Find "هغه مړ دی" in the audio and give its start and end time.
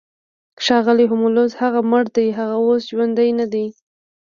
1.61-2.27